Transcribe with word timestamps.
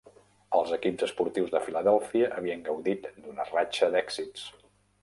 Els 0.59 0.71
equips 0.77 1.05
esportius 1.07 1.53
de 1.57 1.61
Filadèlfia 1.67 2.33
havien 2.39 2.67
gaudit 2.71 3.09
d'una 3.23 3.47
ratxa 3.53 3.93
d'èxits. 3.97 4.53